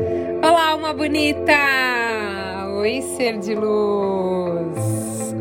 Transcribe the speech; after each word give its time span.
Olá, 0.00 0.70
alma 0.70 0.94
bonita! 0.94 1.52
Oi, 2.76 3.02
ser 3.02 3.36
de 3.38 3.52
luz! 3.52 5.34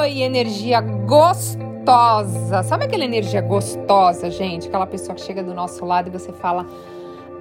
Oi, 0.00 0.22
energia 0.22 0.80
gostosa! 0.80 2.64
Sabe 2.64 2.86
aquela 2.86 3.04
energia 3.04 3.40
gostosa, 3.40 4.28
gente? 4.28 4.66
Aquela 4.66 4.88
pessoa 4.88 5.14
que 5.14 5.20
chega 5.20 5.40
do 5.40 5.54
nosso 5.54 5.84
lado 5.84 6.08
e 6.08 6.10
você 6.10 6.32
fala: 6.32 6.66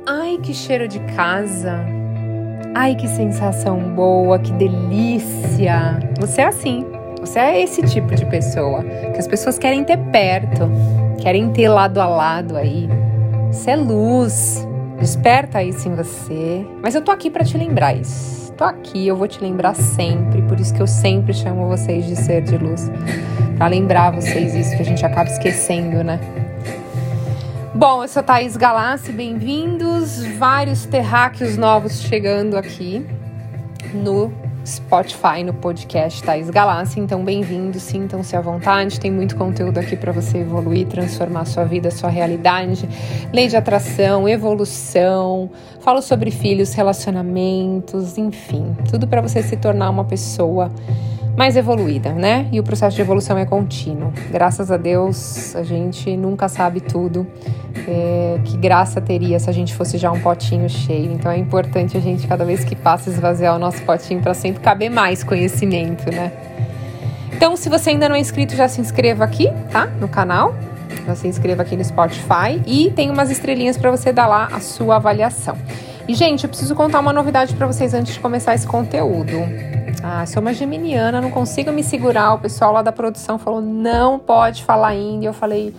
Ai, 0.06 0.38
que 0.38 0.54
cheiro 0.54 0.88
de 0.88 1.00
casa! 1.16 1.80
Ai, 2.76 2.94
que 2.94 3.08
sensação 3.08 3.80
boa, 3.96 4.38
que 4.38 4.52
delícia! 4.52 6.00
Você 6.20 6.42
é 6.42 6.46
assim. 6.46 6.86
Você 7.22 7.40
é 7.40 7.60
esse 7.60 7.82
tipo 7.82 8.14
de 8.14 8.26
pessoa 8.28 8.84
que 8.84 9.18
as 9.18 9.28
pessoas 9.28 9.58
querem 9.58 9.84
ter 9.84 9.98
perto, 10.12 10.70
querem 11.20 11.52
ter 11.52 11.70
lado 11.70 12.00
a 12.00 12.06
lado 12.06 12.56
aí. 12.56 12.88
Você 13.52 13.72
é 13.72 13.76
luz, 13.76 14.68
Desperta 15.02 15.64
isso 15.64 15.90
em 15.90 15.96
você. 15.96 16.64
Mas 16.80 16.94
eu 16.94 17.02
tô 17.02 17.10
aqui 17.10 17.32
para 17.32 17.44
te 17.44 17.58
lembrar 17.58 17.96
isso. 17.96 18.54
Tô 18.54 18.64
aqui, 18.64 19.08
eu 19.08 19.16
vou 19.16 19.28
te 19.28 19.42
lembrar 19.42 19.74
sempre. 19.74 20.44
Por 20.44 20.60
isso 20.60 20.72
que 20.72 20.80
eu 20.80 20.86
sempre 20.86 21.34
chamo 21.34 21.68
vocês 21.68 22.06
de 22.06 22.16
ser 22.16 22.44
de 22.44 22.56
luz. 22.56 22.88
Para 23.58 23.66
lembrar 23.66 24.12
vocês 24.12 24.54
isso 24.54 24.76
que 24.76 24.82
a 24.84 24.86
gente 24.86 25.04
acaba 25.04 25.28
esquecendo, 25.28 26.04
né? 26.04 26.20
Bom, 27.74 28.04
eu 28.04 28.08
sou 28.08 28.22
Thaís 28.22 28.56
Galassi, 28.56 29.12
bem-vindos. 29.12 30.24
Vários 30.38 30.86
terráqueos 30.86 31.58
novos 31.58 32.04
chegando 32.04 32.56
aqui 32.56 33.04
no 33.96 34.32
Spotify, 34.66 35.44
no 35.44 35.54
podcast 35.54 36.22
Thais 36.24 36.50
Galassi. 36.50 37.00
Então, 37.00 37.24
bem-vindos, 37.24 37.82
sintam-se 37.82 38.36
à 38.36 38.42
vontade. 38.42 39.00
Tem 39.00 39.12
muito 39.12 39.36
conteúdo 39.36 39.78
aqui 39.80 39.96
para 39.96 40.12
você 40.12 40.40
evoluir, 40.40 40.88
transformar 40.88 41.46
sua 41.46 41.64
vida, 41.64 41.90
sua 41.90 42.10
realidade. 42.10 42.88
Lei 43.34 43.48
de 43.48 43.58
atração, 43.58 44.30
evolução. 44.30 45.50
Falo 45.80 46.02
sobre 46.02 46.30
filhos, 46.30 46.74
relacionamentos, 46.74 48.18
enfim, 48.18 48.76
tudo 48.90 49.08
para 49.08 49.22
você 49.22 49.42
se 49.42 49.58
tornar 49.58 49.90
uma 49.90 50.06
pessoa 50.06 50.72
mais 51.36 51.56
evoluída, 51.56 52.12
né? 52.12 52.48
E 52.52 52.60
o 52.60 52.64
processo 52.64 52.96
de 52.96 53.02
evolução 53.02 53.38
é 53.38 53.46
contínuo. 53.46 54.12
Graças 54.30 54.72
a 54.72 54.78
Deus, 54.78 55.56
a 55.56 55.64
gente 55.64 56.16
nunca 56.18 56.48
sabe 56.48 56.82
tudo. 56.82 57.26
É, 57.88 58.40
que 58.44 58.58
graça 58.58 59.00
teria 59.00 59.40
se 59.40 59.50
a 59.50 59.54
gente 59.54 59.74
fosse 59.74 59.98
já 59.98 60.12
um 60.12 60.20
potinho 60.20 60.70
cheio. 60.70 61.12
Então 61.12 61.32
é 61.32 61.38
importante 61.38 61.98
a 61.98 62.00
gente, 62.00 62.28
cada 62.28 62.44
vez 62.44 62.64
que 62.64 62.76
passa, 62.76 63.10
esvaziar 63.10 63.56
o 63.56 63.60
nosso 63.60 63.82
potinho 63.84 64.22
para 64.22 64.34
sempre 64.34 64.62
caber 64.62 64.90
mais 64.90 65.24
conhecimento, 65.24 66.12
né? 66.12 66.32
Então, 67.34 67.56
se 67.56 67.70
você 67.70 67.90
ainda 67.90 68.08
não 68.08 68.16
é 68.16 68.20
inscrito, 68.20 68.56
já 68.56 68.68
se 68.68 68.80
inscreva 68.80 69.24
aqui, 69.24 69.48
tá? 69.72 69.88
No 69.88 70.08
canal. 70.08 70.54
Já 71.08 71.16
se 71.16 71.28
inscreva 71.28 71.64
aqui 71.64 71.76
no 71.76 71.84
Spotify 71.84 72.62
e 72.68 72.92
tem 72.92 73.10
umas 73.10 73.32
estrelinhas 73.32 73.78
para 73.78 73.90
você 73.90 74.12
dar 74.12 74.28
lá 74.28 74.50
a 74.52 74.60
sua 74.60 74.98
avaliação. 74.98 75.58
E, 76.08 76.14
gente, 76.14 76.44
eu 76.44 76.50
preciso 76.50 76.76
contar 76.76 77.00
uma 77.00 77.14
novidade 77.14 77.56
para 77.56 77.66
vocês 77.66 77.94
antes 77.94 78.14
de 78.14 78.20
começar 78.20 78.54
esse 78.54 78.68
conteúdo. 78.68 79.38
Ah, 80.04 80.26
sou 80.26 80.42
uma 80.42 80.54
geminiana, 80.54 81.22
não 81.22 81.32
consigo 81.32 81.72
me 81.72 81.84
segurar. 81.84 82.34
O 82.34 82.40
pessoal 82.40 82.74
lá 82.74 82.82
da 82.82 82.92
produção 82.92 83.38
falou: 83.38 83.62
não 83.62 84.18
pode 84.18 84.64
falar 84.64 84.90
ainda. 84.90 85.26
Eu 85.26 85.34
falei: 85.34 85.74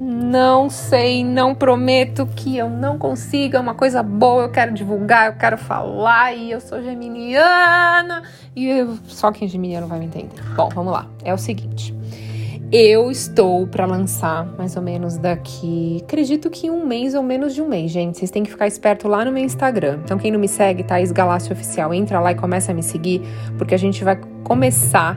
não 0.00 0.68
sei, 0.68 1.24
não 1.24 1.54
prometo 1.54 2.26
que 2.36 2.56
eu 2.56 2.68
não 2.68 2.98
consiga. 2.98 3.58
É 3.58 3.60
uma 3.60 3.74
coisa 3.74 4.02
boa, 4.02 4.44
eu 4.44 4.50
quero 4.50 4.72
divulgar, 4.72 5.26
eu 5.26 5.34
quero 5.34 5.56
falar. 5.56 6.34
E 6.34 6.50
eu 6.50 6.60
sou 6.60 6.82
geminiana. 6.82 8.22
E 8.54 8.66
eu, 8.66 8.98
só 9.06 9.30
quem 9.32 9.46
é 9.46 9.50
geminiano 9.50 9.86
vai 9.86 9.98
me 9.98 10.06
entender. 10.06 10.42
Bom, 10.54 10.68
vamos 10.74 10.92
lá. 10.92 11.06
É 11.24 11.32
o 11.32 11.38
seguinte. 11.38 11.94
Eu 12.72 13.12
estou 13.12 13.64
para 13.64 13.86
lançar 13.86 14.44
mais 14.58 14.74
ou 14.76 14.82
menos 14.82 15.16
daqui, 15.16 16.00
acredito 16.02 16.50
que 16.50 16.68
um 16.68 16.84
mês 16.84 17.14
ou 17.14 17.22
menos 17.22 17.54
de 17.54 17.62
um 17.62 17.68
mês, 17.68 17.92
gente. 17.92 18.18
Vocês 18.18 18.30
têm 18.30 18.42
que 18.42 18.50
ficar 18.50 18.66
esperto 18.66 19.06
lá 19.06 19.24
no 19.24 19.30
meu 19.30 19.44
Instagram. 19.44 20.00
Então, 20.04 20.18
quem 20.18 20.32
não 20.32 20.40
me 20.40 20.48
segue, 20.48 20.82
Thaís 20.82 21.12
Galácio 21.12 21.52
Oficial, 21.52 21.94
entra 21.94 22.18
lá 22.18 22.32
e 22.32 22.34
começa 22.34 22.72
a 22.72 22.74
me 22.74 22.82
seguir, 22.82 23.22
porque 23.56 23.72
a 23.72 23.78
gente 23.78 24.02
vai 24.02 24.18
começar 24.42 25.16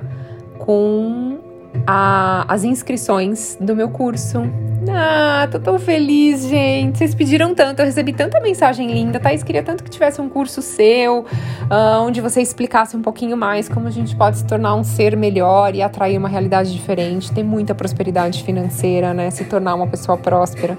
com 0.60 1.40
a, 1.88 2.46
as 2.48 2.64
inscrições 2.64 3.58
do 3.60 3.76
meu 3.76 3.90
curso 3.90 4.44
ah, 4.94 5.48
tô 5.52 5.60
tão 5.60 5.80
feliz, 5.80 6.48
gente. 6.48 6.98
Vocês 6.98 7.16
pediram 7.16 7.54
tanto, 7.54 7.80
eu 7.80 7.86
recebi 7.86 8.14
tanta 8.14 8.40
mensagem 8.40 8.92
linda. 8.92 9.20
Thaís 9.20 9.44
queria 9.44 9.64
tanto 9.64 9.84
que 9.84 9.90
tivesse 9.90 10.22
um 10.22 10.30
curso 10.30 10.62
seu, 10.62 11.20
uh, 11.20 12.02
onde 12.02 12.22
você 12.22 12.42
explicasse 12.42 12.96
um 12.96 13.02
pouquinho 13.02 13.38
mais 13.38 13.70
como 13.70 13.88
a 13.88 13.92
gente 13.92 14.16
pode 14.16 14.38
se 14.38 14.46
tornar 14.46 14.76
um 14.76 14.84
ser 14.84 15.16
melhor 15.16 15.76
e 15.76 15.82
atrair 15.82 16.18
uma 16.18 16.30
realidade 16.30 16.74
diferente, 16.74 17.32
ter 17.32 17.44
muita 17.44 17.74
prosperidade 17.74 18.44
financeira, 18.44 19.14
né? 19.14 19.30
Se 19.30 19.46
tornar 19.46 19.76
uma 19.76 19.88
pessoa 19.88 20.18
próspera. 20.18 20.78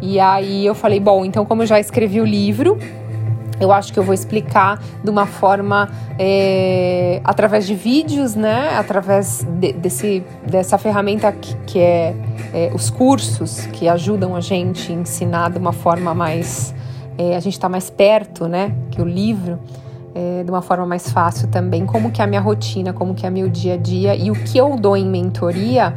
E 0.00 0.20
aí 0.20 0.66
eu 0.66 0.74
falei, 0.74 1.00
bom, 1.00 1.24
então 1.24 1.46
como 1.46 1.62
eu 1.62 1.66
já 1.66 1.80
escrevi 1.80 2.20
o 2.20 2.24
livro, 2.24 2.78
eu 3.60 3.72
acho 3.72 3.92
que 3.92 3.98
eu 3.98 4.02
vou 4.02 4.14
explicar 4.14 4.80
de 5.02 5.10
uma 5.10 5.26
forma 5.26 5.88
é, 6.18 7.20
através 7.24 7.66
de 7.66 7.74
vídeos, 7.74 8.34
né? 8.34 8.76
Através 8.76 9.44
de, 9.44 9.72
desse, 9.72 10.24
dessa 10.46 10.78
ferramenta 10.78 11.30
que, 11.32 11.56
que 11.66 11.78
é, 11.78 12.14
é, 12.52 12.70
os 12.74 12.90
cursos 12.90 13.66
que 13.66 13.88
ajudam 13.88 14.34
a 14.34 14.40
gente 14.40 14.92
a 14.92 14.94
ensinar 14.94 15.50
de 15.50 15.58
uma 15.58 15.72
forma 15.72 16.14
mais. 16.14 16.74
É, 17.16 17.36
a 17.36 17.40
gente 17.40 17.52
está 17.54 17.68
mais 17.68 17.90
perto, 17.90 18.48
né? 18.48 18.74
Que 18.90 19.00
o 19.00 19.04
livro. 19.04 19.58
É, 20.16 20.44
de 20.44 20.50
uma 20.50 20.62
forma 20.62 20.86
mais 20.86 21.10
fácil 21.10 21.48
também, 21.48 21.84
como 21.84 22.12
que 22.12 22.22
é 22.22 22.24
a 22.24 22.26
minha 22.28 22.40
rotina, 22.40 22.92
como 22.92 23.16
que 23.16 23.26
é 23.26 23.30
meu 23.30 23.48
dia 23.48 23.74
a 23.74 23.76
dia 23.76 24.14
e 24.14 24.30
o 24.30 24.34
que 24.34 24.56
eu 24.56 24.76
dou 24.76 24.96
em 24.96 25.04
mentoria, 25.04 25.92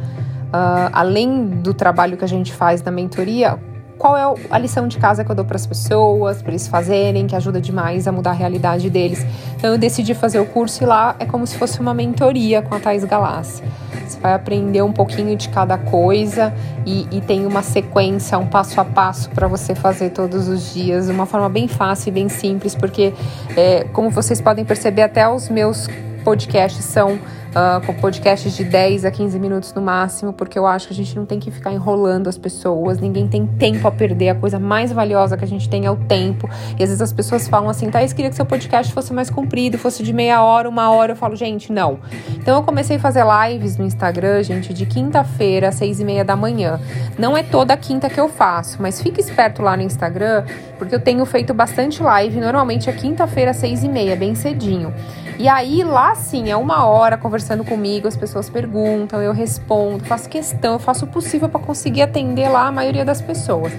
uh, 0.48 0.90
além 0.92 1.46
do 1.46 1.72
trabalho 1.72 2.16
que 2.16 2.24
a 2.24 2.28
gente 2.28 2.52
faz 2.52 2.82
na 2.82 2.90
mentoria, 2.90 3.60
qual 3.98 4.16
é 4.16 4.40
a 4.50 4.58
lição 4.58 4.86
de 4.86 4.96
casa 4.96 5.24
que 5.24 5.30
eu 5.30 5.34
dou 5.34 5.44
para 5.44 5.56
as 5.56 5.66
pessoas, 5.66 6.40
para 6.40 6.52
eles 6.52 6.68
fazerem, 6.68 7.26
que 7.26 7.34
ajuda 7.34 7.60
demais 7.60 8.06
a 8.06 8.12
mudar 8.12 8.30
a 8.30 8.34
realidade 8.34 8.88
deles. 8.88 9.26
Então 9.56 9.72
eu 9.72 9.78
decidi 9.78 10.14
fazer 10.14 10.38
o 10.38 10.46
curso 10.46 10.84
e 10.84 10.86
lá 10.86 11.16
é 11.18 11.26
como 11.26 11.46
se 11.46 11.58
fosse 11.58 11.80
uma 11.80 11.92
mentoria 11.92 12.62
com 12.62 12.74
a 12.74 12.80
Thais 12.80 13.04
Galassi. 13.04 13.62
Você 14.06 14.20
vai 14.20 14.32
aprender 14.32 14.80
um 14.82 14.92
pouquinho 14.92 15.36
de 15.36 15.48
cada 15.48 15.76
coisa 15.76 16.54
e, 16.86 17.06
e 17.10 17.20
tem 17.20 17.44
uma 17.44 17.62
sequência, 17.62 18.38
um 18.38 18.46
passo 18.46 18.80
a 18.80 18.84
passo 18.84 19.28
para 19.30 19.46
você 19.46 19.74
fazer 19.74 20.10
todos 20.10 20.48
os 20.48 20.72
dias, 20.72 21.06
de 21.06 21.12
uma 21.12 21.26
forma 21.26 21.48
bem 21.48 21.68
fácil 21.68 22.08
e 22.08 22.12
bem 22.12 22.28
simples, 22.28 22.74
porque, 22.74 23.12
é, 23.56 23.84
como 23.92 24.08
vocês 24.08 24.40
podem 24.40 24.64
perceber, 24.64 25.02
até 25.02 25.28
os 25.28 25.48
meus 25.48 25.88
podcasts 26.24 26.84
são 26.84 27.18
uh, 27.50 27.84
com 27.84 27.94
podcasts 27.94 28.54
de 28.54 28.64
10 28.64 29.04
a 29.04 29.10
15 29.10 29.38
minutos 29.38 29.72
no 29.74 29.80
máximo, 29.80 30.32
porque 30.32 30.58
eu 30.58 30.66
acho 30.66 30.88
que 30.88 30.92
a 30.92 30.96
gente 30.96 31.14
não 31.16 31.24
tem 31.24 31.38
que 31.38 31.50
ficar 31.50 31.72
enrolando 31.72 32.28
as 32.28 32.38
pessoas, 32.38 32.98
ninguém 32.98 33.26
tem 33.28 33.46
tempo 33.46 33.86
a 33.86 33.90
perder, 33.90 34.30
a 34.30 34.34
coisa 34.34 34.58
mais 34.58 34.92
valiosa 34.92 35.36
que 35.36 35.44
a 35.44 35.48
gente 35.48 35.68
tem 35.68 35.86
é 35.86 35.90
o 35.90 35.96
tempo. 35.96 36.48
E 36.78 36.82
às 36.82 36.88
vezes 36.88 37.00
as 37.00 37.12
pessoas 37.12 37.48
falam 37.48 37.68
assim, 37.68 37.90
Thaís, 37.90 38.12
queria 38.12 38.30
que 38.30 38.36
seu 38.36 38.46
podcast 38.46 38.92
fosse 38.92 39.12
mais 39.12 39.30
comprido, 39.30 39.78
fosse 39.78 40.02
de 40.02 40.12
meia 40.12 40.42
hora, 40.42 40.68
uma 40.68 40.90
hora. 40.90 41.12
Eu 41.12 41.16
falo, 41.16 41.36
gente, 41.36 41.72
não. 41.72 41.98
Então 42.34 42.56
eu 42.56 42.62
comecei 42.62 42.96
a 42.96 43.00
fazer 43.00 43.24
lives 43.24 43.76
no 43.76 43.84
Instagram, 43.84 44.42
gente, 44.42 44.72
de 44.72 44.86
quinta-feira, 44.86 45.68
às 45.68 45.76
seis 45.76 46.00
e 46.00 46.04
meia 46.04 46.24
da 46.24 46.36
manhã. 46.36 46.80
Não 47.18 47.36
é 47.36 47.42
toda 47.42 47.76
quinta 47.76 48.08
que 48.08 48.20
eu 48.20 48.28
faço, 48.28 48.80
mas 48.80 49.00
fique 49.00 49.20
esperto 49.20 49.62
lá 49.62 49.76
no 49.76 49.82
Instagram, 49.82 50.44
porque 50.78 50.94
eu 50.94 51.00
tenho 51.00 51.24
feito 51.24 51.52
bastante 51.54 52.02
live, 52.02 52.40
normalmente 52.40 52.88
é 52.88 52.92
quinta-feira, 52.92 53.50
às 53.50 53.56
seis 53.56 53.82
e 53.82 53.88
meia, 53.88 54.16
bem 54.16 54.34
cedinho. 54.34 54.92
E 55.38 55.46
aí, 55.46 55.84
lá 55.84 56.16
sim, 56.16 56.50
é 56.50 56.56
uma 56.56 56.84
hora 56.84 57.16
conversando 57.16 57.64
comigo, 57.64 58.08
as 58.08 58.16
pessoas 58.16 58.50
perguntam, 58.50 59.22
eu 59.22 59.32
respondo, 59.32 60.04
faço 60.04 60.28
questão, 60.28 60.72
eu 60.72 60.78
faço 60.80 61.04
o 61.04 61.08
possível 61.08 61.48
para 61.48 61.60
conseguir 61.60 62.02
atender 62.02 62.48
lá 62.48 62.66
a 62.66 62.72
maioria 62.72 63.04
das 63.04 63.22
pessoas. 63.22 63.72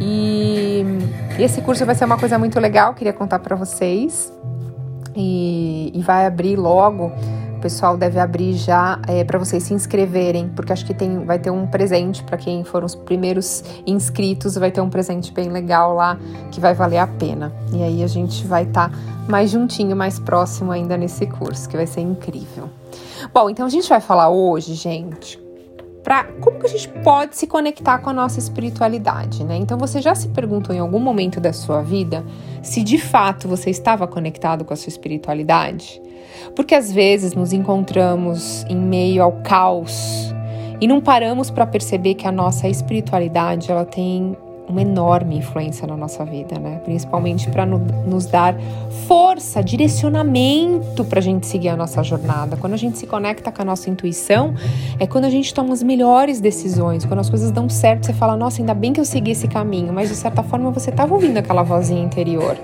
E 0.00 0.84
esse 1.36 1.60
curso 1.62 1.84
vai 1.84 1.96
ser 1.96 2.04
uma 2.04 2.16
coisa 2.16 2.38
muito 2.38 2.60
legal, 2.60 2.94
queria 2.94 3.12
contar 3.12 3.40
para 3.40 3.56
vocês. 3.56 4.32
E, 5.16 5.90
e 5.92 6.00
vai 6.02 6.24
abrir 6.24 6.54
logo 6.54 7.12
o 7.60 7.62
pessoal 7.62 7.94
deve 7.94 8.18
abrir 8.18 8.54
já 8.54 8.98
é, 9.06 9.22
para 9.22 9.38
vocês 9.38 9.62
se 9.62 9.74
inscreverem, 9.74 10.48
porque 10.48 10.72
acho 10.72 10.86
que 10.86 10.94
tem, 10.94 11.26
vai 11.26 11.38
ter 11.38 11.50
um 11.50 11.66
presente 11.66 12.24
para 12.24 12.38
quem 12.38 12.64
foram 12.64 12.86
os 12.86 12.94
primeiros 12.94 13.62
inscritos, 13.86 14.54
vai 14.54 14.70
ter 14.70 14.80
um 14.80 14.88
presente 14.88 15.30
bem 15.30 15.50
legal 15.50 15.94
lá 15.94 16.18
que 16.50 16.58
vai 16.58 16.72
valer 16.72 16.96
a 16.96 17.06
pena. 17.06 17.52
E 17.70 17.82
aí 17.82 18.02
a 18.02 18.06
gente 18.06 18.46
vai 18.46 18.62
estar 18.62 18.88
tá 18.88 18.96
mais 19.28 19.50
juntinho, 19.50 19.94
mais 19.94 20.18
próximo 20.18 20.72
ainda 20.72 20.96
nesse 20.96 21.26
curso, 21.26 21.68
que 21.68 21.76
vai 21.76 21.86
ser 21.86 22.00
incrível. 22.00 22.70
Bom, 23.32 23.50
então 23.50 23.66
a 23.66 23.70
gente 23.70 23.86
vai 23.86 24.00
falar 24.00 24.30
hoje, 24.30 24.72
gente, 24.72 25.38
para 26.10 26.24
como 26.40 26.58
que 26.58 26.66
a 26.66 26.68
gente 26.68 26.88
pode 27.04 27.36
se 27.36 27.46
conectar 27.46 28.00
com 28.00 28.10
a 28.10 28.12
nossa 28.12 28.40
espiritualidade, 28.40 29.44
né? 29.44 29.56
Então 29.56 29.78
você 29.78 30.02
já 30.02 30.12
se 30.12 30.26
perguntou 30.30 30.74
em 30.74 30.80
algum 30.80 30.98
momento 30.98 31.40
da 31.40 31.52
sua 31.52 31.82
vida 31.82 32.24
se 32.64 32.82
de 32.82 32.98
fato 32.98 33.46
você 33.46 33.70
estava 33.70 34.08
conectado 34.08 34.64
com 34.64 34.74
a 34.74 34.76
sua 34.76 34.88
espiritualidade? 34.88 36.02
Porque 36.56 36.74
às 36.74 36.90
vezes 36.90 37.32
nos 37.32 37.52
encontramos 37.52 38.64
em 38.68 38.74
meio 38.74 39.22
ao 39.22 39.34
caos 39.44 40.34
e 40.80 40.88
não 40.88 41.00
paramos 41.00 41.48
para 41.48 41.64
perceber 41.64 42.14
que 42.14 42.26
a 42.26 42.32
nossa 42.32 42.66
espiritualidade 42.66 43.70
ela 43.70 43.84
tem 43.84 44.36
uma 44.70 44.82
enorme 44.82 45.36
influência 45.36 45.86
na 45.86 45.96
nossa 45.96 46.24
vida, 46.24 46.58
né? 46.58 46.80
Principalmente 46.84 47.50
para 47.50 47.66
no, 47.66 47.78
nos 47.78 48.26
dar 48.26 48.54
força, 49.06 49.62
direcionamento 49.62 51.04
para 51.04 51.18
a 51.18 51.22
gente 51.22 51.46
seguir 51.46 51.68
a 51.68 51.76
nossa 51.76 52.02
jornada. 52.02 52.56
Quando 52.56 52.74
a 52.74 52.76
gente 52.76 52.98
se 52.98 53.06
conecta 53.06 53.50
com 53.50 53.62
a 53.62 53.64
nossa 53.64 53.90
intuição, 53.90 54.54
é 54.98 55.06
quando 55.06 55.24
a 55.24 55.30
gente 55.30 55.52
toma 55.52 55.72
as 55.72 55.82
melhores 55.82 56.40
decisões. 56.40 57.04
Quando 57.04 57.20
as 57.20 57.28
coisas 57.28 57.50
dão 57.50 57.68
certo, 57.68 58.06
você 58.06 58.12
fala: 58.12 58.36
Nossa, 58.36 58.62
ainda 58.62 58.74
bem 58.74 58.92
que 58.92 59.00
eu 59.00 59.04
segui 59.04 59.32
esse 59.32 59.48
caminho. 59.48 59.92
Mas 59.92 60.08
de 60.08 60.14
certa 60.14 60.42
forma 60.42 60.70
você 60.70 60.90
estava 60.90 61.12
ouvindo 61.14 61.36
aquela 61.38 61.62
vozinha 61.62 62.02
interior. 62.02 62.56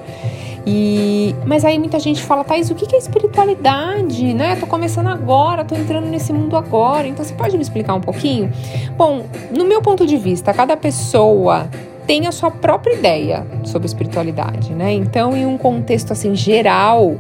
E, 0.68 1.32
mas 1.46 1.64
aí 1.64 1.78
muita 1.78 2.00
gente 2.00 2.20
fala, 2.20 2.42
Thais, 2.42 2.70
o 2.72 2.74
que 2.74 2.92
é 2.92 2.98
espiritualidade? 2.98 4.34
Né? 4.34 4.56
Tô 4.56 4.66
começando 4.66 5.06
agora, 5.06 5.64
tô 5.64 5.76
entrando 5.76 6.08
nesse 6.08 6.32
mundo 6.32 6.56
agora. 6.56 7.06
Então 7.06 7.24
você 7.24 7.34
pode 7.34 7.56
me 7.56 7.62
explicar 7.62 7.94
um 7.94 8.00
pouquinho? 8.00 8.52
Bom, 8.96 9.24
no 9.56 9.64
meu 9.64 9.80
ponto 9.80 10.04
de 10.04 10.16
vista, 10.16 10.52
cada 10.52 10.76
pessoa 10.76 11.68
tem 12.06 12.26
a 12.26 12.32
sua 12.32 12.50
própria 12.50 12.94
ideia 12.94 13.46
sobre 13.64 13.86
espiritualidade, 13.86 14.72
né? 14.72 14.92
Então, 14.92 15.36
em 15.36 15.44
um 15.44 15.58
contexto 15.58 16.12
assim 16.12 16.34
geral, 16.34 17.16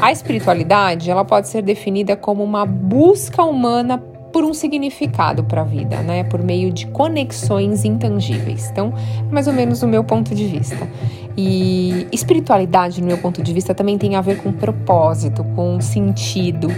a 0.00 0.12
espiritualidade 0.12 1.10
ela 1.10 1.24
pode 1.24 1.48
ser 1.48 1.62
definida 1.62 2.16
como 2.16 2.44
uma 2.44 2.64
busca 2.64 3.42
humana 3.42 3.98
por 4.32 4.44
um 4.44 4.54
significado 4.54 5.42
para 5.42 5.62
a 5.62 5.64
vida, 5.64 5.96
né? 6.02 6.22
Por 6.22 6.42
meio 6.42 6.70
de 6.70 6.86
conexões 6.86 7.84
intangíveis. 7.84 8.70
Então, 8.70 8.94
é 9.28 9.32
mais 9.32 9.46
ou 9.46 9.52
menos 9.52 9.82
o 9.82 9.88
meu 9.88 10.04
ponto 10.04 10.34
de 10.34 10.46
vista. 10.46 10.88
E 11.36 12.06
espiritualidade, 12.12 13.00
no 13.00 13.08
meu 13.08 13.18
ponto 13.18 13.42
de 13.42 13.52
vista, 13.52 13.74
também 13.74 13.98
tem 13.98 14.14
a 14.14 14.20
ver 14.20 14.40
com 14.42 14.52
propósito, 14.52 15.44
com 15.56 15.80
sentido. 15.80 16.68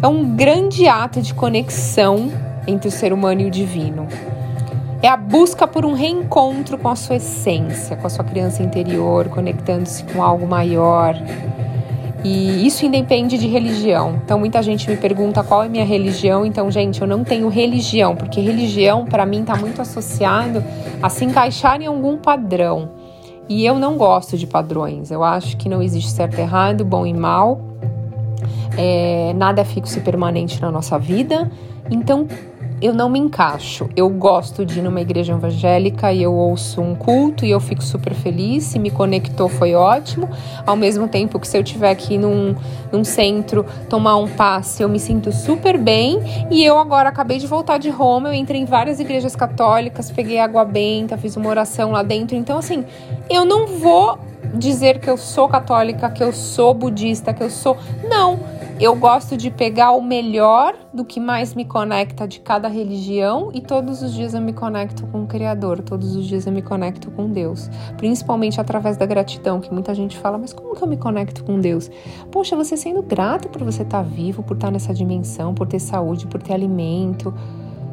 É 0.00 0.06
um 0.06 0.36
grande 0.36 0.86
ato 0.86 1.20
de 1.20 1.34
conexão 1.34 2.30
entre 2.66 2.88
o 2.88 2.90
ser 2.90 3.12
humano 3.12 3.40
e 3.40 3.46
o 3.46 3.50
divino. 3.50 4.06
É 5.04 5.08
a 5.08 5.18
busca 5.18 5.68
por 5.68 5.84
um 5.84 5.92
reencontro 5.92 6.78
com 6.78 6.88
a 6.88 6.96
sua 6.96 7.16
essência, 7.16 7.94
com 7.94 8.06
a 8.06 8.08
sua 8.08 8.24
criança 8.24 8.62
interior, 8.62 9.28
conectando-se 9.28 10.02
com 10.04 10.22
algo 10.22 10.46
maior. 10.46 11.14
E 12.24 12.66
isso 12.66 12.86
independe 12.86 13.36
de 13.36 13.46
religião. 13.46 14.18
Então 14.24 14.38
muita 14.38 14.62
gente 14.62 14.88
me 14.88 14.96
pergunta 14.96 15.44
qual 15.44 15.62
é 15.62 15.68
minha 15.68 15.84
religião. 15.84 16.46
Então, 16.46 16.70
gente, 16.70 17.02
eu 17.02 17.06
não 17.06 17.22
tenho 17.22 17.50
religião, 17.50 18.16
porque 18.16 18.40
religião 18.40 19.04
para 19.04 19.26
mim 19.26 19.42
está 19.42 19.54
muito 19.56 19.82
associado 19.82 20.64
a 21.02 21.10
se 21.10 21.22
encaixar 21.26 21.82
em 21.82 21.86
algum 21.86 22.16
padrão. 22.16 22.88
E 23.46 23.66
eu 23.66 23.78
não 23.78 23.98
gosto 23.98 24.38
de 24.38 24.46
padrões. 24.46 25.10
Eu 25.10 25.22
acho 25.22 25.58
que 25.58 25.68
não 25.68 25.82
existe 25.82 26.12
certo 26.12 26.38
e 26.38 26.40
errado, 26.40 26.82
bom 26.82 27.04
e 27.04 27.12
mal. 27.12 27.60
É, 28.74 29.34
nada 29.36 29.60
é 29.60 29.64
fixo 29.66 29.98
e 29.98 30.00
permanente 30.00 30.62
na 30.62 30.70
nossa 30.70 30.98
vida. 30.98 31.52
Então, 31.90 32.26
eu 32.80 32.92
não 32.92 33.08
me 33.08 33.18
encaixo. 33.18 33.88
Eu 33.96 34.08
gosto 34.08 34.64
de 34.64 34.78
ir 34.78 34.82
numa 34.82 35.00
igreja 35.00 35.32
evangélica 35.32 36.12
e 36.12 36.22
eu 36.22 36.34
ouço 36.34 36.80
um 36.80 36.94
culto 36.94 37.44
e 37.44 37.50
eu 37.50 37.60
fico 37.60 37.82
super 37.82 38.14
feliz. 38.14 38.64
Se 38.64 38.78
me 38.78 38.90
conectou, 38.90 39.48
foi 39.48 39.74
ótimo. 39.74 40.28
Ao 40.66 40.76
mesmo 40.76 41.08
tempo 41.08 41.38
que 41.38 41.48
se 41.48 41.56
eu 41.56 41.64
tiver 41.64 41.90
aqui 41.90 42.18
num, 42.18 42.54
num 42.92 43.04
centro 43.04 43.64
tomar 43.88 44.16
um 44.16 44.28
passe, 44.28 44.82
eu 44.82 44.88
me 44.88 44.98
sinto 44.98 45.32
super 45.32 45.78
bem. 45.78 46.20
E 46.50 46.64
eu 46.64 46.78
agora 46.78 47.08
acabei 47.08 47.38
de 47.38 47.46
voltar 47.46 47.78
de 47.78 47.90
Roma, 47.90 48.28
eu 48.28 48.34
entrei 48.34 48.60
em 48.60 48.64
várias 48.64 49.00
igrejas 49.00 49.34
católicas, 49.34 50.10
peguei 50.10 50.38
água 50.38 50.64
benta, 50.64 51.16
fiz 51.16 51.36
uma 51.36 51.48
oração 51.48 51.90
lá 51.90 52.02
dentro. 52.02 52.36
Então, 52.36 52.58
assim, 52.58 52.84
eu 53.30 53.44
não 53.44 53.66
vou 53.66 54.18
dizer 54.52 54.98
que 54.98 55.08
eu 55.08 55.16
sou 55.16 55.48
católica, 55.48 56.10
que 56.10 56.22
eu 56.22 56.32
sou 56.32 56.74
budista, 56.74 57.32
que 57.32 57.42
eu 57.42 57.50
sou. 57.50 57.76
Não 58.08 58.53
eu 58.80 58.96
gosto 58.96 59.36
de 59.36 59.50
pegar 59.50 59.92
o 59.92 60.02
melhor 60.02 60.74
do 60.92 61.04
que 61.04 61.20
mais 61.20 61.54
me 61.54 61.64
conecta 61.64 62.26
de 62.26 62.40
cada 62.40 62.66
religião 62.66 63.50
e 63.54 63.60
todos 63.60 64.02
os 64.02 64.12
dias 64.12 64.34
eu 64.34 64.40
me 64.40 64.52
conecto 64.52 65.06
com 65.06 65.22
o 65.22 65.26
Criador, 65.26 65.80
todos 65.80 66.16
os 66.16 66.26
dias 66.26 66.46
eu 66.46 66.52
me 66.52 66.60
conecto 66.60 67.10
com 67.12 67.30
Deus, 67.30 67.70
principalmente 67.96 68.60
através 68.60 68.96
da 68.96 69.06
gratidão, 69.06 69.60
que 69.60 69.72
muita 69.72 69.94
gente 69.94 70.18
fala, 70.18 70.38
mas 70.38 70.52
como 70.52 70.74
que 70.74 70.82
eu 70.82 70.88
me 70.88 70.96
conecto 70.96 71.44
com 71.44 71.60
Deus? 71.60 71.88
Poxa, 72.32 72.56
você 72.56 72.76
sendo 72.76 73.00
grato 73.00 73.48
por 73.48 73.62
você 73.62 73.82
estar 73.82 74.02
vivo, 74.02 74.42
por 74.42 74.54
estar 74.54 74.72
nessa 74.72 74.92
dimensão, 74.92 75.54
por 75.54 75.68
ter 75.68 75.78
saúde, 75.78 76.26
por 76.26 76.42
ter 76.42 76.54
alimento, 76.54 77.32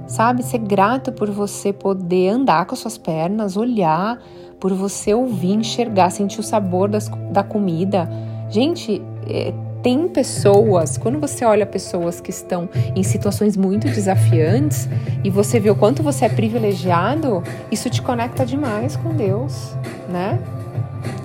sabe? 0.08 0.42
Ser 0.42 0.60
grato 0.60 1.12
por 1.12 1.30
você 1.30 1.72
poder 1.72 2.30
andar 2.30 2.66
com 2.66 2.74
as 2.74 2.80
suas 2.80 2.98
pernas, 2.98 3.56
olhar, 3.56 4.20
por 4.60 4.74
você 4.74 5.14
ouvir, 5.14 5.54
enxergar, 5.54 6.10
sentir 6.10 6.40
o 6.40 6.44
sabor 6.44 6.90
das, 6.90 7.10
da 7.32 7.44
comida. 7.44 8.10
Gente, 8.50 9.02
é, 9.28 9.54
tem 9.82 10.08
pessoas, 10.08 10.98
quando 10.98 11.20
você 11.20 11.44
olha 11.44 11.66
pessoas 11.66 12.22
que 12.22 12.30
estão 12.30 12.70
em 12.96 13.04
situações 13.04 13.58
muito 13.58 13.88
desafiantes 13.88 14.88
e 15.24 15.30
você 15.30 15.60
vê 15.60 15.70
o 15.70 15.76
quanto 15.76 16.04
você 16.04 16.26
é 16.26 16.30
privilegiado, 16.30 17.44
isso 17.72 17.90
te 17.90 18.02
conecta 18.02 18.46
demais 18.46 18.96
com 18.96 19.10
Deus, 19.16 19.76
né? 20.10 20.40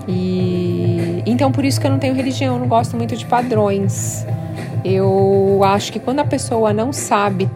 E 0.08 1.22
então 1.26 1.50
por 1.52 1.64
isso 1.64 1.80
que 1.80 1.86
eu 1.86 1.90
não 1.90 1.98
tenho 1.98 2.14
religião, 2.14 2.54
eu 2.54 2.60
não 2.60 2.68
gosto 2.68 2.96
muito 2.96 3.16
de 3.16 3.26
padrões. 3.26 4.24
Eu 4.84 5.60
acho 5.64 5.92
que 5.92 5.98
quando 5.98 6.20
a 6.20 6.24
pessoa 6.24 6.72
não 6.72 6.92
sabe 6.92 7.50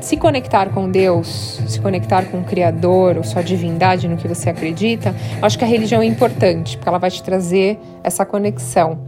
se 0.00 0.16
conectar 0.16 0.70
com 0.70 0.90
Deus, 0.90 1.60
se 1.66 1.78
conectar 1.80 2.24
com 2.26 2.40
o 2.40 2.44
Criador, 2.44 3.18
ou 3.18 3.24
sua 3.24 3.42
divindade 3.42 4.08
no 4.08 4.16
que 4.16 4.26
você 4.26 4.48
acredita, 4.48 5.14
acho 5.42 5.58
que 5.58 5.64
a 5.64 5.68
religião 5.68 6.00
é 6.00 6.06
importante, 6.06 6.76
porque 6.76 6.88
ela 6.88 6.98
vai 6.98 7.10
te 7.10 7.22
trazer 7.22 7.78
essa 8.02 8.24
conexão. 8.24 9.07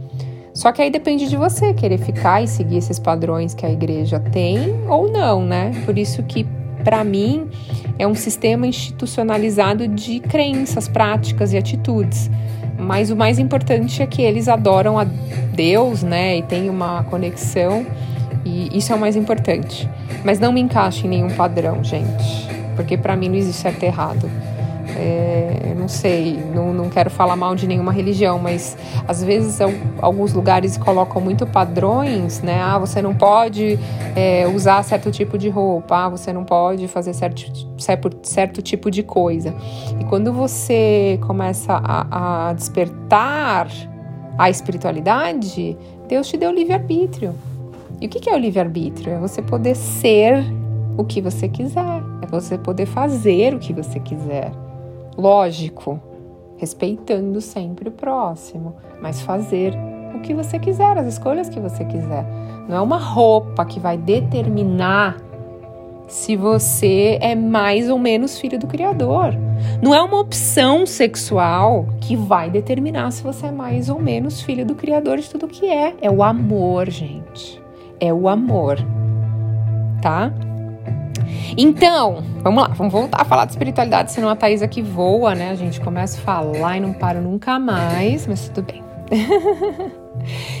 Só 0.53 0.71
que 0.71 0.81
aí 0.81 0.91
depende 0.91 1.29
de 1.29 1.37
você 1.37 1.73
querer 1.73 1.97
ficar 1.97 2.43
e 2.43 2.47
seguir 2.47 2.77
esses 2.77 2.99
padrões 2.99 3.53
que 3.53 3.65
a 3.65 3.71
igreja 3.71 4.19
tem 4.19 4.75
ou 4.87 5.09
não, 5.09 5.45
né? 5.45 5.71
Por 5.85 5.97
isso 5.97 6.21
que 6.23 6.45
para 6.83 7.03
mim 7.03 7.47
é 7.97 8.05
um 8.05 8.15
sistema 8.15 8.67
institucionalizado 8.67 9.87
de 9.87 10.19
crenças, 10.19 10.87
práticas 10.87 11.53
e 11.53 11.57
atitudes. 11.57 12.29
Mas 12.77 13.11
o 13.11 13.15
mais 13.15 13.37
importante 13.39 14.01
é 14.01 14.07
que 14.07 14.21
eles 14.21 14.47
adoram 14.47 14.99
a 14.99 15.05
Deus, 15.53 16.03
né? 16.03 16.37
E 16.37 16.41
tem 16.41 16.69
uma 16.69 17.03
conexão 17.03 17.85
e 18.43 18.75
isso 18.77 18.91
é 18.91 18.95
o 18.95 18.99
mais 18.99 19.15
importante. 19.15 19.87
Mas 20.23 20.39
não 20.39 20.51
me 20.51 20.59
encaixe 20.59 21.05
em 21.05 21.09
nenhum 21.09 21.29
padrão, 21.29 21.83
gente, 21.83 22.47
porque 22.75 22.97
para 22.97 23.15
mim 23.15 23.29
não 23.29 23.35
existe 23.35 23.61
certo 23.61 23.83
e 23.83 23.85
errado. 23.85 24.29
É, 24.97 25.73
não 25.77 25.87
sei, 25.87 26.37
não, 26.53 26.73
não 26.73 26.89
quero 26.89 27.09
falar 27.09 27.35
mal 27.35 27.55
de 27.55 27.67
nenhuma 27.67 27.91
religião, 27.91 28.37
mas 28.39 28.77
às 29.07 29.23
vezes 29.23 29.59
alguns 30.01 30.33
lugares 30.33 30.77
colocam 30.77 31.21
muito 31.21 31.45
padrões, 31.47 32.41
né? 32.41 32.61
Ah, 32.61 32.77
você 32.77 33.01
não 33.01 33.13
pode 33.13 33.79
é, 34.15 34.47
usar 34.47 34.83
certo 34.83 35.11
tipo 35.11 35.37
de 35.37 35.49
roupa, 35.49 36.05
ah, 36.05 36.09
você 36.09 36.31
não 36.31 36.43
pode 36.43 36.87
fazer 36.87 37.13
certo, 37.13 37.51
certo, 38.23 38.61
tipo 38.61 38.91
de 38.91 39.03
coisa. 39.03 39.53
E 39.99 40.03
quando 40.05 40.31
você 40.31 41.19
começa 41.25 41.73
a, 41.83 42.49
a 42.49 42.53
despertar 42.53 43.67
a 44.37 44.49
espiritualidade, 44.49 45.77
Deus 46.07 46.27
te 46.27 46.37
deu 46.37 46.51
livre-arbítrio. 46.51 47.33
E 47.99 48.07
o 48.07 48.09
que 48.09 48.29
é 48.29 48.33
o 48.33 48.37
livre-arbítrio? 48.37 49.13
É 49.13 49.17
você 49.19 49.41
poder 49.41 49.75
ser 49.75 50.43
o 50.97 51.03
que 51.03 51.21
você 51.21 51.47
quiser, 51.47 52.03
é 52.21 52.27
você 52.27 52.57
poder 52.57 52.85
fazer 52.85 53.53
o 53.53 53.59
que 53.59 53.73
você 53.73 53.99
quiser. 53.99 54.51
Lógico, 55.17 55.99
respeitando 56.57 57.41
sempre 57.41 57.89
o 57.89 57.91
próximo, 57.91 58.75
mas 59.01 59.21
fazer 59.21 59.73
o 60.15 60.19
que 60.19 60.33
você 60.33 60.59
quiser, 60.59 60.97
as 60.97 61.07
escolhas 61.07 61.49
que 61.49 61.59
você 61.59 61.83
quiser. 61.85 62.25
Não 62.67 62.77
é 62.77 62.81
uma 62.81 62.97
roupa 62.97 63.65
que 63.65 63.79
vai 63.79 63.97
determinar 63.97 65.17
se 66.07 66.35
você 66.35 67.17
é 67.21 67.33
mais 67.33 67.89
ou 67.89 67.97
menos 67.97 68.37
filho 68.37 68.59
do 68.59 68.67
Criador. 68.67 69.33
Não 69.81 69.95
é 69.95 70.01
uma 70.01 70.19
opção 70.19 70.85
sexual 70.85 71.87
que 72.01 72.15
vai 72.15 72.49
determinar 72.49 73.11
se 73.11 73.23
você 73.23 73.47
é 73.47 73.51
mais 73.51 73.89
ou 73.89 73.99
menos 73.99 74.41
filho 74.41 74.65
do 74.65 74.75
Criador 74.75 75.17
de 75.17 75.29
tudo 75.29 75.47
que 75.47 75.65
é. 75.65 75.95
É 76.01 76.11
o 76.11 76.21
amor, 76.21 76.89
gente. 76.89 77.61
É 77.99 78.13
o 78.13 78.27
amor. 78.27 78.77
Tá? 80.01 80.33
Então, 81.57 82.23
vamos 82.41 82.63
lá, 82.63 82.69
vamos 82.69 82.93
voltar 82.93 83.21
a 83.21 83.25
falar 83.25 83.45
de 83.45 83.51
espiritualidade, 83.51 84.11
senão 84.11 84.29
a 84.29 84.35
Thaís 84.35 84.61
aqui 84.61 84.81
voa, 84.81 85.35
né? 85.35 85.51
A 85.51 85.55
gente 85.55 85.79
começa 85.81 86.17
a 86.17 86.21
falar 86.21 86.77
e 86.77 86.79
não 86.79 86.93
para 86.93 87.19
nunca 87.19 87.59
mais, 87.59 88.25
mas 88.27 88.49
tudo 88.49 88.65
bem. 88.71 88.83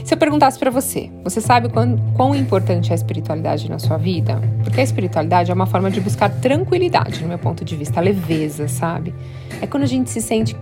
Se 0.03 0.13
eu 0.13 0.17
perguntasse 0.17 0.57
para 0.57 0.71
você, 0.71 1.11
você 1.23 1.39
sabe 1.39 1.69
quão, 1.69 1.95
quão 2.15 2.35
importante 2.35 2.89
é 2.89 2.93
a 2.93 2.95
espiritualidade 2.95 3.69
na 3.69 3.77
sua 3.77 3.97
vida? 3.97 4.41
Porque 4.63 4.79
a 4.79 4.83
espiritualidade 4.83 5.51
é 5.51 5.53
uma 5.53 5.67
forma 5.67 5.91
de 5.91 6.01
buscar 6.01 6.29
tranquilidade, 6.29 7.21
no 7.21 7.27
meu 7.27 7.37
ponto 7.37 7.63
de 7.63 7.75
vista, 7.75 8.01
leveza, 8.01 8.67
sabe? 8.67 9.13
É 9.61 9.67
quando 9.67 9.83
a 9.83 9.87
gente 9.87 10.09
se 10.09 10.19
sente 10.19 10.55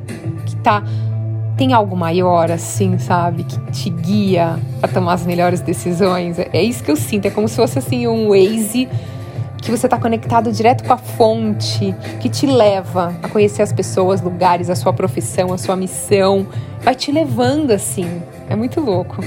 que 0.45 0.55
tá 0.57 0.83
tem 1.59 1.73
algo 1.73 1.95
maior, 1.95 2.49
assim, 2.49 2.97
sabe? 2.97 3.43
Que 3.43 3.59
te 3.71 3.89
guia 3.89 4.57
para 4.79 4.89
tomar 4.93 5.13
as 5.13 5.25
melhores 5.25 5.59
decisões. 5.59 6.39
É, 6.39 6.63
isso 6.63 6.81
que 6.81 6.89
eu 6.89 6.95
sinto. 6.95 7.25
É 7.25 7.29
como 7.29 7.49
se 7.49 7.57
fosse 7.57 7.77
assim 7.77 8.07
um 8.07 8.29
Waze 8.29 8.87
que 9.61 9.71
você 9.71 9.87
está 9.87 9.97
conectado 9.97 10.51
direto 10.51 10.83
com 10.83 10.93
a 10.93 10.97
fonte, 10.97 11.93
que 12.19 12.29
te 12.29 12.45
leva 12.45 13.15
a 13.21 13.27
conhecer 13.27 13.61
as 13.61 13.73
pessoas, 13.73 14.21
lugares, 14.21 14.69
a 14.69 14.75
sua 14.75 14.93
profissão, 14.93 15.53
a 15.53 15.57
sua 15.57 15.75
missão, 15.75 16.47
vai 16.81 16.95
te 16.95 17.11
levando 17.11 17.71
assim. 17.71 18.21
É 18.49 18.55
muito 18.55 18.79
louco. 18.79 19.23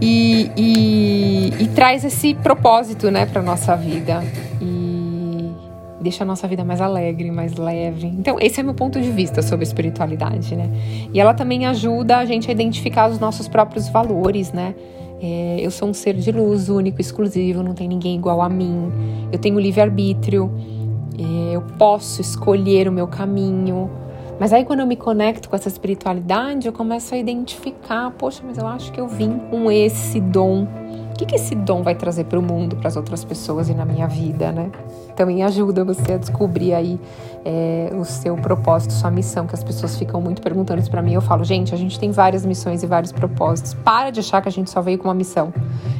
E, 0.00 0.50
e, 0.56 1.52
e 1.62 1.68
traz 1.68 2.04
esse 2.04 2.32
propósito, 2.34 3.10
né, 3.10 3.26
para 3.26 3.42
nossa 3.42 3.76
vida. 3.76 4.22
E 4.60 5.52
deixa 6.00 6.24
a 6.24 6.26
nossa 6.26 6.48
vida 6.48 6.64
mais 6.64 6.80
alegre, 6.80 7.30
mais 7.30 7.56
leve. 7.56 8.06
Então, 8.06 8.38
esse 8.40 8.60
é 8.60 8.62
meu 8.62 8.74
ponto 8.74 9.00
de 9.00 9.10
vista 9.10 9.42
sobre 9.42 9.64
espiritualidade, 9.64 10.56
né? 10.56 10.68
E 11.12 11.20
ela 11.20 11.34
também 11.34 11.66
ajuda 11.66 12.16
a 12.16 12.24
gente 12.24 12.48
a 12.48 12.52
identificar 12.52 13.10
os 13.10 13.18
nossos 13.18 13.46
próprios 13.46 13.88
valores, 13.88 14.52
né? 14.52 14.74
É, 15.22 15.58
eu 15.60 15.70
sou 15.70 15.88
um 15.88 15.94
ser 15.94 16.14
de 16.14 16.32
luz, 16.32 16.68
único, 16.68 17.00
exclusivo, 17.00 17.62
não 17.62 17.74
tem 17.74 17.86
ninguém 17.86 18.16
igual 18.16 18.40
a 18.40 18.48
mim. 18.48 18.90
Eu 19.30 19.38
tenho 19.38 19.58
livre-arbítrio, 19.60 20.50
é, 21.18 21.56
eu 21.56 21.62
posso 21.78 22.20
escolher 22.20 22.88
o 22.88 22.92
meu 22.92 23.06
caminho, 23.06 23.90
Mas 24.38 24.54
aí 24.54 24.64
quando 24.64 24.80
eu 24.80 24.86
me 24.86 24.96
conecto 24.96 25.50
com 25.50 25.56
essa 25.56 25.68
espiritualidade, 25.68 26.66
eu 26.66 26.72
começo 26.72 27.14
a 27.14 27.18
identificar, 27.18 28.10
poxa, 28.12 28.42
mas 28.42 28.56
eu 28.56 28.66
acho 28.66 28.90
que 28.90 28.98
eu 28.98 29.06
vim 29.06 29.38
com 29.50 29.70
esse 29.70 30.18
dom. 30.18 30.66
Que, 31.20 31.26
que 31.26 31.34
esse 31.34 31.54
dom 31.54 31.82
vai 31.82 31.94
trazer 31.94 32.24
para 32.24 32.38
o 32.38 32.42
mundo, 32.42 32.76
para 32.76 32.88
as 32.88 32.96
outras 32.96 33.22
pessoas 33.22 33.68
e 33.68 33.74
na 33.74 33.84
minha 33.84 34.06
vida, 34.06 34.50
né? 34.50 34.70
Também 35.14 35.42
ajuda 35.42 35.84
você 35.84 36.14
a 36.14 36.16
descobrir 36.16 36.72
aí 36.72 36.98
é, 37.44 37.92
o 37.94 38.06
seu 38.06 38.34
propósito, 38.36 38.94
sua 38.94 39.10
missão, 39.10 39.46
que 39.46 39.54
as 39.54 39.62
pessoas 39.62 39.98
ficam 39.98 40.18
muito 40.18 40.40
perguntando 40.40 40.80
isso 40.80 40.90
para 40.90 41.02
mim. 41.02 41.12
Eu 41.12 41.20
falo, 41.20 41.44
gente, 41.44 41.74
a 41.74 41.76
gente 41.76 42.00
tem 42.00 42.10
várias 42.10 42.46
missões 42.46 42.82
e 42.82 42.86
vários 42.86 43.12
propósitos. 43.12 43.74
Para 43.74 44.08
de 44.08 44.20
achar 44.20 44.40
que 44.40 44.48
a 44.48 44.50
gente 44.50 44.70
só 44.70 44.80
veio 44.80 44.96
com 44.96 45.08
uma 45.08 45.14
missão. 45.14 45.52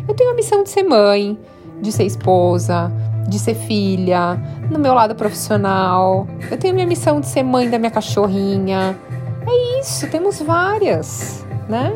Eu 0.09 0.15
tenho 0.15 0.31
a 0.31 0.35
missão 0.35 0.63
de 0.63 0.71
ser 0.71 0.85
mãe, 0.85 1.39
de 1.83 1.93
ser 1.93 2.05
esposa, 2.05 2.91
de 3.29 3.39
ser 3.39 3.57
filha, 3.57 4.41
no 4.71 4.79
meu 4.79 4.95
lado 4.95 5.15
profissional. 5.15 6.27
Eu 6.51 6.57
tenho 6.57 6.73
minha 6.73 6.87
missão 6.87 7.21
de 7.21 7.27
ser 7.27 7.43
mãe 7.43 7.69
da 7.69 7.79
minha 7.79 7.91
cachorrinha. 7.91 8.99
É 9.47 9.81
isso, 9.81 10.09
temos 10.09 10.41
várias, 10.41 11.45
né? 11.69 11.93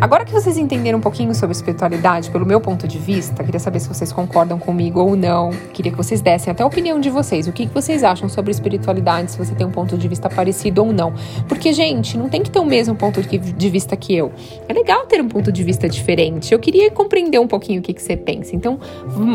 Agora 0.00 0.24
que 0.24 0.32
vocês 0.32 0.58
entenderam 0.58 0.98
um 0.98 1.00
pouquinho 1.00 1.34
sobre 1.34 1.54
espiritualidade, 1.54 2.30
pelo 2.30 2.44
meu 2.44 2.60
ponto 2.60 2.86
de 2.86 2.98
vista, 2.98 3.42
queria 3.42 3.60
saber 3.60 3.80
se 3.80 3.88
vocês 3.88 4.12
concordam 4.12 4.58
comigo 4.58 5.00
ou 5.00 5.16
não. 5.16 5.50
Queria 5.72 5.92
que 5.92 5.96
vocês 5.96 6.20
dessem 6.20 6.50
até 6.50 6.62
a 6.62 6.66
opinião 6.66 7.00
de 7.00 7.08
vocês. 7.08 7.46
O 7.46 7.52
que, 7.52 7.66
vocês 7.66 8.04
acham 8.04 8.28
sobre 8.28 8.50
espiritualidade, 8.50 9.32
se 9.32 9.38
você 9.38 9.54
tem 9.54 9.66
um 9.66 9.70
ponto 9.70 9.96
de 9.96 10.06
vista 10.08 10.28
parecido 10.28 10.84
ou 10.84 10.92
não. 10.92 11.14
Porque, 11.48 11.72
gente, 11.72 12.18
não 12.18 12.28
tem 12.28 12.42
que 12.42 12.50
ter 12.50 12.58
o 12.58 12.64
mesmo 12.64 12.94
ponto 12.94 13.22
de 13.22 13.70
vista 13.70 13.96
que 13.96 14.14
eu. 14.14 14.32
É 14.68 14.72
legal 14.72 15.06
ter 15.06 15.20
um 15.20 15.28
ponto 15.28 15.50
de 15.50 15.62
vista 15.62 15.88
diferente. 15.88 16.52
Eu 16.52 16.58
queria 16.58 16.90
compreender 16.90 17.38
um 17.38 17.48
pouquinho 17.48 17.80
o 17.80 17.82
que, 17.82 17.94
que 17.94 18.02
você 18.02 18.16
pensa. 18.16 18.54
Então, 18.54 18.78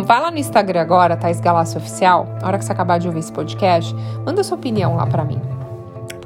vai 0.04 0.22
lá 0.22 0.30
no 0.30 0.38
Instagram 0.38 0.82
agora, 0.82 1.18
Thais 1.18 1.40
Galácio 1.40 1.78
Oficial. 1.78 2.28
Na 2.42 2.48
hora 2.48 2.58
que 2.58 2.66
você 2.66 2.72
acabar 2.72 3.00
de 3.00 3.08
ouvir 3.08 3.20
esse 3.20 3.32
podcast, 3.32 3.96
manda 4.26 4.44
sua 4.44 4.58
opinião 4.58 4.96
lá 4.96 5.06
para 5.06 5.24
mim 5.24 5.59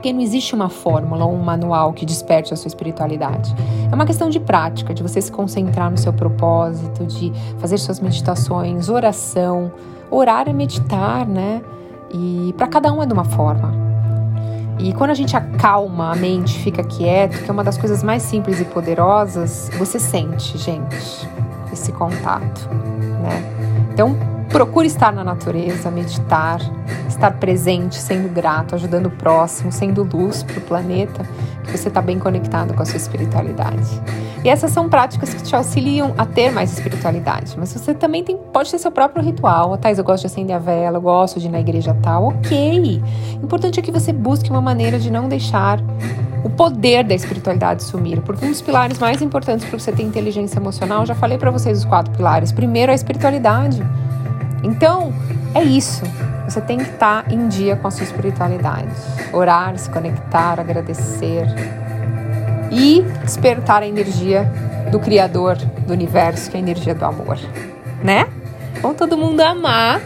porque 0.03 0.12
não 0.12 0.19
existe 0.19 0.53
uma 0.53 0.67
fórmula 0.67 1.24
ou 1.24 1.33
um 1.33 1.41
manual 1.41 1.93
que 1.93 2.05
desperte 2.05 2.53
a 2.53 2.57
sua 2.57 2.67
espiritualidade. 2.67 3.55
É 3.89 3.95
uma 3.95 4.05
questão 4.05 4.29
de 4.29 4.38
prática, 4.38 4.93
de 4.93 5.01
você 5.01 5.22
se 5.22 5.31
concentrar 5.31 5.89
no 5.89 5.98
seu 5.98 6.12
propósito, 6.12 7.05
de 7.05 7.31
fazer 7.57 7.77
suas 7.77 8.01
meditações, 8.01 8.89
oração. 8.89 9.72
Orar 10.12 10.50
é 10.50 10.51
meditar, 10.51 11.25
né? 11.25 11.62
E 12.13 12.53
para 12.57 12.67
cada 12.67 12.91
um 12.91 13.01
é 13.01 13.05
de 13.05 13.13
uma 13.13 13.24
forma. 13.24 13.74
E 14.77 14.91
quando 14.91 15.12
a 15.12 15.13
gente 15.13 15.38
acalma 15.38 16.12
a 16.12 16.15
mente, 16.17 16.60
fica 16.60 16.83
quieto, 16.83 17.41
que 17.41 17.50
é 17.50 17.53
uma 17.53 17.63
das 17.63 17.77
coisas 17.77 18.03
mais 18.03 18.24
simples 18.24 18.60
e 18.60 18.65
poderosas, 18.65 19.72
você 19.79 19.98
sente, 20.00 20.57
gente, 20.57 21.29
esse 21.72 21.93
contato, 21.93 22.67
né? 23.22 23.88
Então, 23.93 24.17
Procure 24.53 24.86
estar 24.86 25.12
na 25.12 25.24
natureza, 25.24 25.89
meditar, 25.89 26.60
estar 27.13 27.32
presente, 27.39 27.96
sendo 27.96 28.29
grato, 28.29 28.75
ajudando 28.75 29.08
o 29.08 29.12
próximo, 29.12 29.72
sendo 29.72 30.03
luz 30.03 30.43
para 30.43 30.58
o 30.58 30.62
planeta, 30.62 31.25
que 31.63 31.77
você 31.77 31.88
está 31.88 32.01
bem 32.01 32.20
conectado 32.20 32.74
com 32.74 32.82
a 32.82 32.86
sua 32.86 32.98
espiritualidade. 32.98 34.01
E 34.43 34.50
essas 34.50 34.72
são 34.72 34.89
práticas 34.89 35.34
que 35.34 35.41
te 35.41 35.55
auxiliam 35.55 36.13
a 36.17 36.25
ter 36.25 36.51
mais 36.51 36.74
espiritualidade. 36.74 37.55
Mas 37.58 37.72
você 37.72 37.93
também 37.93 38.24
tem, 38.24 38.38
pode 38.38 38.70
ter 38.70 38.77
seu 38.77 38.91
próprio 38.91 39.24
ritual. 39.24 39.77
Thais, 39.77 39.98
eu 39.98 40.03
gosto 40.03 40.22
de 40.22 40.27
acender 40.27 40.55
a 40.55 40.60
vela, 40.60 40.98
eu 40.98 41.01
gosto 41.01 41.39
de 41.39 41.48
ir 41.48 41.50
na 41.50 41.62
igreja 41.62 41.96
tal. 42.01 42.27
Ok. 42.27 43.01
O 43.41 43.46
importante 43.46 43.79
é 43.79 43.84
que 43.84 43.91
você 43.91 44.12
busque 44.12 44.50
uma 44.50 44.62
maneira 44.62 45.00
de 45.00 45.10
não 45.10 45.29
deixar 45.29 45.79
o 46.43 46.50
poder 46.50 47.05
da 47.05 47.15
espiritualidade 47.15 47.84
sumir, 47.84 48.20
porque 48.22 48.46
um 48.46 48.50
dos 48.50 48.62
pilares 48.62 49.00
mais 49.00 49.22
importantes 49.22 49.65
para 49.65 49.79
você 49.79 49.93
ter 49.93 50.03
inteligência 50.03 50.60
emocional, 50.60 51.05
já 51.05 51.15
falei 51.15 51.38
para 51.38 51.50
vocês 51.50 51.79
os 51.79 51.86
quatro 51.86 52.12
pilares. 52.12 52.51
Primeiro, 52.51 52.91
a 52.91 52.96
espiritualidade. 52.96 53.82
Então, 54.62 55.13
é 55.55 55.63
isso. 55.63 56.03
Você 56.53 56.62
tem 56.62 56.77
que 56.77 56.83
estar 56.83 57.33
em 57.33 57.48
dia 57.48 57.75
com 57.75 57.88
a 57.88 57.89
sua 57.89 58.03
espiritualidade. 58.03 58.91
Orar, 59.33 59.75
se 59.75 59.89
conectar, 59.89 60.60
agradecer 60.60 61.48
e 62.72 63.01
despertar 63.24 63.81
a 63.81 63.88
energia 63.88 64.43
do 64.91 65.00
Criador 65.00 65.57
do 65.57 65.91
universo, 65.91 66.51
que 66.51 66.55
é 66.55 66.60
a 66.60 66.62
energia 66.62 66.93
do 66.93 67.03
amor, 67.05 67.39
né? 68.03 68.27
Vamos 68.83 68.98
todo 68.98 69.17
mundo 69.17 69.41
amar. 69.41 70.00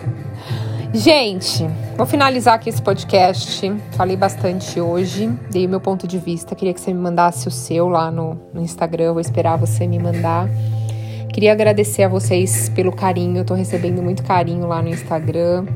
Gente, 0.93 1.67
vou 1.97 2.05
finalizar 2.05 2.53
aqui 2.53 2.69
esse 2.69 2.81
podcast. 2.81 3.69
Falei 3.91 4.15
bastante 4.15 4.79
hoje, 4.79 5.27
dei 5.51 5.65
o 5.65 5.69
meu 5.69 5.81
ponto 5.81 6.07
de 6.07 6.17
vista. 6.17 6.55
Queria 6.55 6.73
que 6.73 6.79
você 6.79 6.93
me 6.93 7.01
mandasse 7.01 7.45
o 7.49 7.51
seu 7.51 7.89
lá 7.89 8.09
no, 8.09 8.39
no 8.53 8.61
Instagram. 8.61 9.11
Vou 9.11 9.19
esperar 9.19 9.57
você 9.57 9.85
me 9.85 9.99
mandar. 9.99 10.47
Queria 11.37 11.51
agradecer 11.51 12.01
a 12.01 12.07
vocês 12.07 12.67
pelo 12.69 12.91
carinho, 12.91 13.37
eu 13.37 13.45
tô 13.45 13.53
recebendo 13.53 14.01
muito 14.01 14.23
carinho 14.23 14.65
lá 14.65 14.81
no 14.81 14.89
Instagram. 14.89 15.67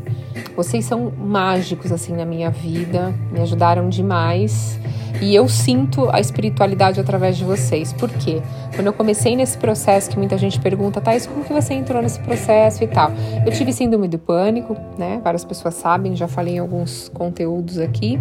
Vocês 0.55 0.85
são 0.85 1.13
mágicos 1.15 1.91
assim 1.91 2.15
na 2.15 2.25
minha 2.25 2.49
vida, 2.49 3.13
me 3.31 3.41
ajudaram 3.41 3.87
demais. 3.87 4.79
E 5.21 5.35
eu 5.35 5.47
sinto 5.47 6.09
a 6.09 6.19
espiritualidade 6.19 6.99
através 6.99 7.37
de 7.37 7.43
vocês. 7.43 7.93
Por 7.93 8.09
quê? 8.09 8.41
Quando 8.73 8.87
eu 8.87 8.93
comecei 8.93 9.35
nesse 9.35 9.55
processo, 9.55 10.09
que 10.09 10.17
muita 10.17 10.35
gente 10.35 10.59
pergunta, 10.59 10.99
Thais, 10.99 11.27
como 11.27 11.45
que 11.45 11.53
você 11.53 11.75
entrou 11.75 12.01
nesse 12.01 12.19
processo 12.21 12.83
e 12.83 12.87
tal? 12.87 13.11
Eu 13.45 13.51
tive 13.51 13.71
síndrome 13.71 14.07
do 14.07 14.17
pânico, 14.17 14.75
né? 14.97 15.21
Várias 15.23 15.45
pessoas 15.45 15.75
sabem, 15.75 16.15
já 16.15 16.27
falei 16.27 16.55
em 16.55 16.59
alguns 16.59 17.07
conteúdos 17.09 17.77
aqui. 17.77 18.19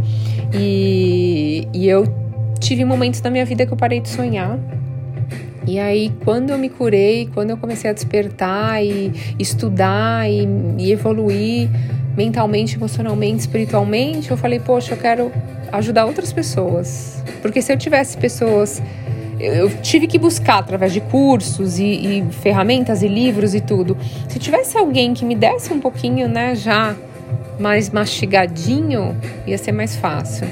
E, 0.52 1.66
e 1.72 1.88
eu 1.88 2.04
tive 2.60 2.84
momentos 2.84 3.22
da 3.22 3.30
minha 3.30 3.46
vida 3.46 3.64
que 3.64 3.72
eu 3.72 3.78
parei 3.78 3.98
de 3.98 4.10
sonhar, 4.10 4.58
e 5.66 5.78
aí, 5.78 6.12
quando 6.24 6.50
eu 6.50 6.58
me 6.58 6.68
curei, 6.68 7.28
quando 7.34 7.50
eu 7.50 7.56
comecei 7.56 7.90
a 7.90 7.92
despertar 7.92 8.82
e 8.82 9.12
estudar 9.38 10.28
e, 10.28 10.48
e 10.78 10.90
evoluir 10.90 11.68
mentalmente, 12.16 12.76
emocionalmente, 12.76 13.40
espiritualmente, 13.40 14.30
eu 14.30 14.36
falei, 14.36 14.58
poxa, 14.58 14.94
eu 14.94 14.98
quero 14.98 15.30
ajudar 15.70 16.06
outras 16.06 16.32
pessoas. 16.32 17.22
Porque 17.42 17.60
se 17.60 17.72
eu 17.72 17.76
tivesse 17.76 18.16
pessoas. 18.16 18.82
Eu 19.38 19.70
tive 19.80 20.06
que 20.06 20.18
buscar 20.18 20.58
através 20.58 20.92
de 20.92 21.00
cursos 21.00 21.78
e, 21.78 21.84
e 21.84 22.24
ferramentas 22.30 23.02
e 23.02 23.08
livros 23.08 23.54
e 23.54 23.60
tudo. 23.62 23.96
Se 24.28 24.38
tivesse 24.38 24.76
alguém 24.76 25.14
que 25.14 25.24
me 25.24 25.34
desse 25.34 25.72
um 25.72 25.80
pouquinho, 25.80 26.28
né, 26.28 26.54
já 26.54 26.94
mais 27.58 27.88
mastigadinho, 27.88 29.16
ia 29.46 29.56
ser 29.56 29.72
mais 29.72 29.96
fácil. 29.96 30.46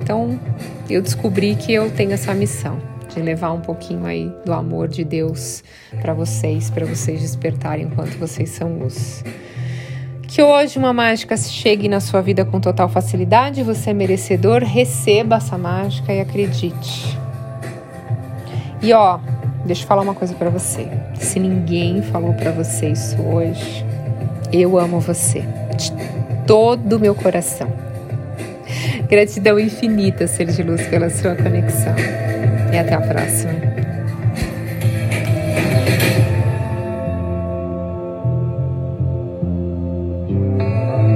Então, 0.00 0.38
eu 0.88 1.02
descobri 1.02 1.56
que 1.56 1.72
eu 1.72 1.90
tenho 1.90 2.12
essa 2.12 2.32
missão 2.32 2.78
de 3.18 3.24
levar 3.24 3.52
um 3.52 3.60
pouquinho 3.60 4.06
aí 4.06 4.32
do 4.44 4.52
amor 4.52 4.88
de 4.88 5.04
Deus 5.04 5.62
para 6.00 6.14
vocês, 6.14 6.70
para 6.70 6.86
vocês 6.86 7.20
despertarem 7.20 7.86
enquanto 7.86 8.16
vocês 8.18 8.48
são 8.50 8.78
luz. 8.78 9.24
Que 10.22 10.42
hoje 10.42 10.78
uma 10.78 10.92
mágica 10.92 11.36
chegue 11.36 11.88
na 11.88 12.00
sua 12.00 12.20
vida 12.20 12.44
com 12.44 12.60
total 12.60 12.88
facilidade, 12.88 13.62
você 13.62 13.90
é 13.90 13.94
merecedor, 13.94 14.62
receba 14.62 15.36
essa 15.36 15.58
mágica 15.58 16.12
e 16.12 16.20
acredite. 16.20 17.18
E 18.80 18.92
ó, 18.92 19.18
deixa 19.64 19.82
eu 19.82 19.88
falar 19.88 20.02
uma 20.02 20.14
coisa 20.14 20.34
para 20.34 20.50
você. 20.50 20.86
Se 21.14 21.40
ninguém 21.40 22.02
falou 22.02 22.34
para 22.34 22.52
você 22.52 22.90
isso 22.90 23.20
hoje, 23.22 23.84
eu 24.52 24.78
amo 24.78 25.00
você 25.00 25.40
de 25.76 25.92
todo 26.46 26.96
o 26.96 27.00
meu 27.00 27.14
coração. 27.14 27.68
Gratidão 29.08 29.58
infinita, 29.58 30.26
ser 30.26 30.46
de 30.46 30.62
luz, 30.62 30.86
pela 30.86 31.08
sua 31.08 31.34
conexão. 31.34 31.94
E 32.72 32.78
até 32.78 32.94
a 32.94 33.00
próxima. 33.00 33.67